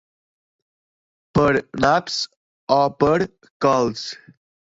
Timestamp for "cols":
3.67-4.09